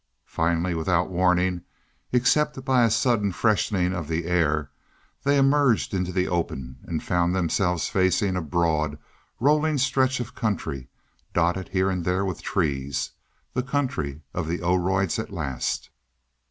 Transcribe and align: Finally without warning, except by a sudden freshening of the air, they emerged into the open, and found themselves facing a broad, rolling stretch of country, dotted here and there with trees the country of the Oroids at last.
Finally 0.25 0.73
without 0.73 1.11
warning, 1.11 1.61
except 2.11 2.65
by 2.65 2.83
a 2.83 2.89
sudden 2.89 3.31
freshening 3.31 3.93
of 3.93 4.07
the 4.07 4.25
air, 4.25 4.71
they 5.21 5.37
emerged 5.37 5.93
into 5.93 6.11
the 6.11 6.27
open, 6.27 6.77
and 6.85 7.03
found 7.03 7.35
themselves 7.35 7.87
facing 7.87 8.35
a 8.35 8.41
broad, 8.41 8.97
rolling 9.39 9.77
stretch 9.77 10.19
of 10.19 10.33
country, 10.33 10.89
dotted 11.35 11.69
here 11.69 11.91
and 11.91 12.03
there 12.03 12.25
with 12.25 12.41
trees 12.41 13.11
the 13.53 13.61
country 13.61 14.23
of 14.33 14.47
the 14.47 14.57
Oroids 14.63 15.19
at 15.19 15.31
last. 15.31 15.91